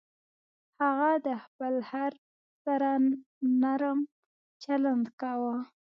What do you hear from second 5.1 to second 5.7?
کاوه.